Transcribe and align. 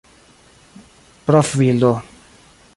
profbildo 1.27 1.95